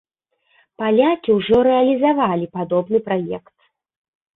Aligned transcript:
Палякі 0.83 1.29
ўжо 1.39 1.57
рэалізавалі 1.69 2.51
падобны 2.59 3.07
праект. 3.11 3.53